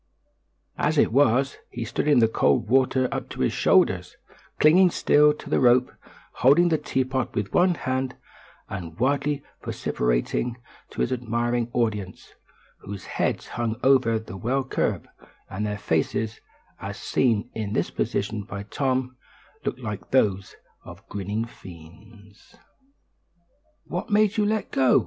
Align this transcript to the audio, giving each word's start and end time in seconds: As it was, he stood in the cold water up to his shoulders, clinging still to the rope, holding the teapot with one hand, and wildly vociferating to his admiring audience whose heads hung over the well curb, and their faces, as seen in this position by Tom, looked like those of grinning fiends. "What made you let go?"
As 0.79 0.97
it 0.97 1.11
was, 1.11 1.57
he 1.69 1.85
stood 1.85 2.07
in 2.07 2.17
the 2.17 2.27
cold 2.27 2.67
water 2.67 3.07
up 3.11 3.29
to 3.29 3.41
his 3.41 3.53
shoulders, 3.53 4.15
clinging 4.59 4.89
still 4.89 5.31
to 5.35 5.47
the 5.47 5.59
rope, 5.59 5.91
holding 6.37 6.69
the 6.69 6.79
teapot 6.79 7.35
with 7.35 7.53
one 7.53 7.75
hand, 7.75 8.15
and 8.67 8.99
wildly 8.99 9.43
vociferating 9.63 10.57
to 10.89 11.01
his 11.01 11.11
admiring 11.13 11.69
audience 11.71 12.33
whose 12.79 13.05
heads 13.05 13.49
hung 13.49 13.75
over 13.83 14.17
the 14.17 14.37
well 14.37 14.63
curb, 14.63 15.07
and 15.51 15.67
their 15.67 15.77
faces, 15.77 16.41
as 16.79 16.97
seen 16.97 17.51
in 17.53 17.73
this 17.73 17.91
position 17.91 18.41
by 18.41 18.63
Tom, 18.63 19.15
looked 19.65 19.81
like 19.81 20.09
those 20.09 20.55
of 20.83 21.07
grinning 21.09 21.45
fiends. 21.45 22.55
"What 23.83 24.09
made 24.09 24.35
you 24.35 24.47
let 24.47 24.71
go?" 24.71 24.99